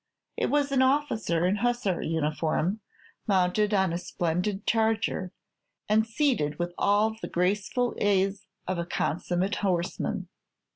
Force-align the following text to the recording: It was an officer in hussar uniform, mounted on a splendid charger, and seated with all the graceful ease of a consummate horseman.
It 0.35 0.47
was 0.47 0.71
an 0.71 0.81
officer 0.81 1.45
in 1.45 1.57
hussar 1.57 2.01
uniform, 2.01 2.79
mounted 3.27 3.71
on 3.71 3.93
a 3.93 3.99
splendid 3.99 4.65
charger, 4.65 5.31
and 5.87 6.07
seated 6.07 6.57
with 6.57 6.73
all 6.75 7.15
the 7.21 7.27
graceful 7.27 7.95
ease 8.01 8.47
of 8.67 8.79
a 8.79 8.85
consummate 8.87 9.57
horseman. 9.57 10.27